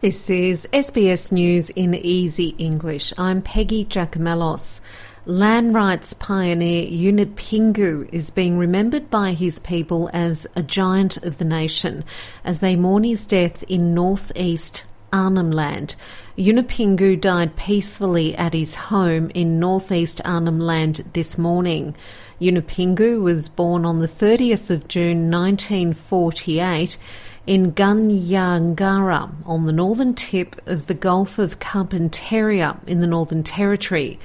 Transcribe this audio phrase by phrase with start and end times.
[0.00, 3.12] This is SBS News in Easy English.
[3.18, 4.80] I'm Peggy Giakoumelos.
[5.26, 11.44] Land rights pioneer Yunupingu is being remembered by his people as a giant of the
[11.44, 12.02] nation
[12.46, 15.96] as they mourn his death in northeast Arnhem Land.
[16.38, 21.94] Yunupingu died peacefully at his home in northeast Arnhem Land this morning.
[22.40, 26.96] Yunupingu was born on the 30th of June 1948
[27.50, 34.20] in Gunyangara on the northern tip of the Gulf of Carpentaria in the Northern Territory.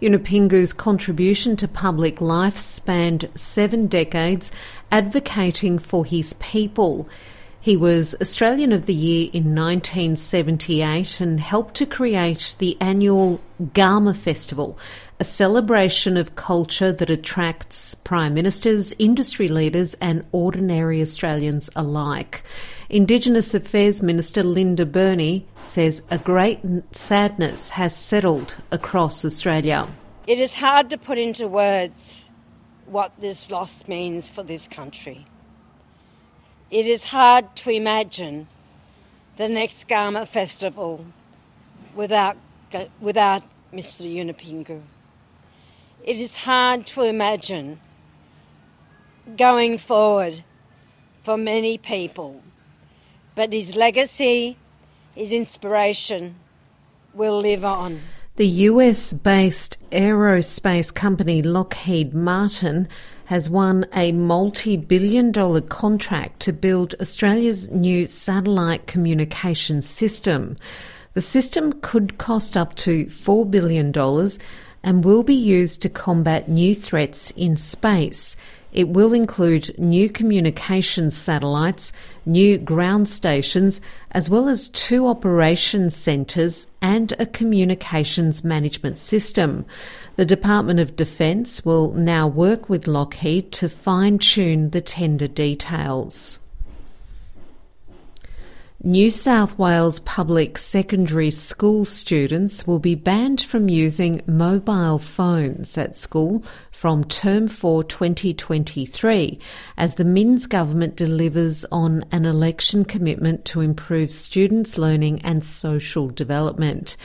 [0.00, 4.50] Yunupingu's contribution to public life spanned seven decades,
[4.90, 7.06] advocating for his people.
[7.60, 14.16] He was Australian of the Year in 1978 and helped to create the annual Garma
[14.16, 14.78] Festival,
[15.20, 22.42] a celebration of culture that attracts prime ministers, industry leaders, and ordinary Australians alike.
[22.88, 26.60] Indigenous Affairs Minister Linda Burney says a great
[26.92, 29.86] sadness has settled across Australia.
[30.26, 32.30] It is hard to put into words
[32.86, 35.26] what this loss means for this country.
[36.70, 38.48] It is hard to imagine
[39.36, 41.04] the next Garma festival
[41.94, 42.38] without,
[43.02, 44.06] without Mr.
[44.06, 44.80] Yunupingu.
[46.02, 47.78] It is hard to imagine
[49.36, 50.44] going forward
[51.22, 52.42] for many people,
[53.34, 54.56] but his legacy,
[55.14, 56.36] his inspiration
[57.12, 58.00] will live on.
[58.36, 62.88] The US based aerospace company Lockheed Martin
[63.26, 70.56] has won a multi billion dollar contract to build Australia's new satellite communication system.
[71.12, 73.92] The system could cost up to $4 billion
[74.82, 78.36] and will be used to combat new threats in space.
[78.72, 81.92] It will include new communications satellites,
[82.24, 83.80] new ground stations,
[84.12, 89.66] as well as two operations centres and a communications management system.
[90.14, 96.38] The Department of Defence will now work with Lockheed to fine tune the tender details.
[98.82, 105.94] New South Wales public secondary school students will be banned from using mobile phones at
[105.94, 109.38] school from term 4 2023
[109.76, 116.08] as the Minns government delivers on an election commitment to improve students' learning and social
[116.08, 116.96] development.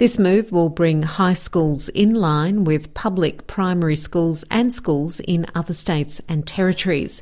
[0.00, 5.44] This move will bring high schools in line with public primary schools and schools in
[5.54, 7.20] other states and territories.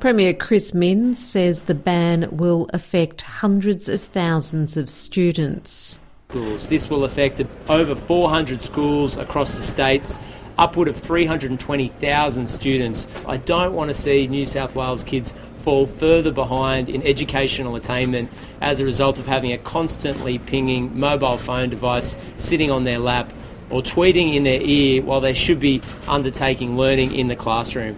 [0.00, 6.00] Premier Chris Minns says the ban will affect hundreds of thousands of students.
[6.30, 10.14] This will affect over 400 schools across the states,
[10.58, 13.06] upward of 320,000 students.
[13.26, 18.30] I don't want to see New South Wales kids fall further behind in educational attainment
[18.60, 23.32] as a result of having a constantly pinging mobile phone device sitting on their lap
[23.70, 27.96] or tweeting in their ear while they should be undertaking learning in the classroom.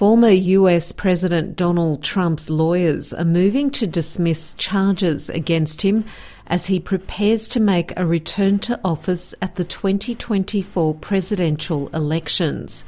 [0.00, 6.06] Former US President Donald Trump's lawyers are moving to dismiss charges against him
[6.46, 12.82] as he prepares to make a return to office at the 2024 presidential elections.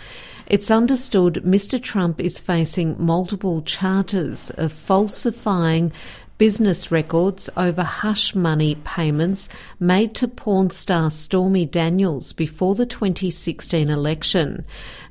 [0.46, 1.80] It's understood Mr.
[1.80, 5.92] Trump is facing multiple charges of falsifying
[6.42, 9.48] business records over hush money payments
[9.78, 14.64] made to porn star Stormy Daniels before the 2016 election.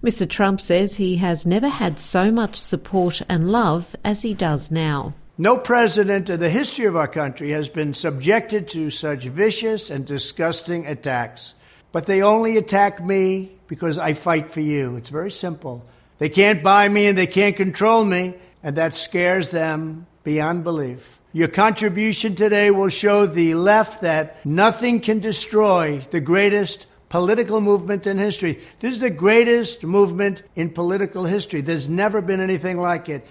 [0.04, 0.30] Mr.
[0.30, 5.14] Trump says he has never had so much support and love as he does now.
[5.38, 10.06] No president in the history of our country has been subjected to such vicious and
[10.06, 11.56] disgusting attacks.
[11.94, 14.98] But they only attack me because I fight for you.
[14.98, 15.86] It's very simple.
[16.18, 21.21] They can't buy me and they can't control me, and that scares them beyond belief.
[21.34, 28.06] Your contribution today will show the left that nothing can destroy the greatest political movement
[28.06, 28.60] in history.
[28.82, 31.62] This is the greatest movement in political history.
[31.62, 33.26] There's never been anything like it.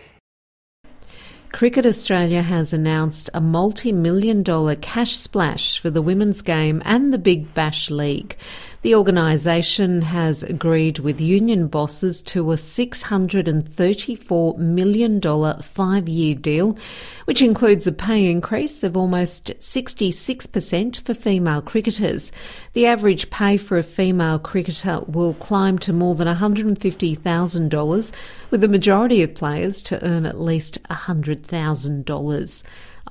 [1.52, 7.12] Cricket Australia has announced a multi million dollar cash splash for the women's game and
[7.12, 8.36] the Big Bash League.
[8.82, 15.20] The organisation has agreed with union bosses to a $634 million
[15.60, 16.78] five year deal,
[17.26, 22.32] which includes a pay increase of almost 66% for female cricketers.
[22.72, 28.12] The average pay for a female cricketer will climb to more than $150,000,
[28.50, 32.62] with the majority of players to earn at least $100,000.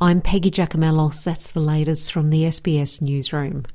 [0.01, 1.23] I'm Peggy Giakoumelos.
[1.23, 3.65] That's the latest from the SBS Newsroom.